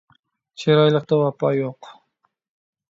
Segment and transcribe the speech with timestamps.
[0.61, 1.93] چىرايلىقتا ۋاپا يوق